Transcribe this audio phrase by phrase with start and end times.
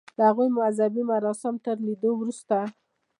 [0.17, 2.57] د هغوی مذهبي مراسم تر لیدو وروسته.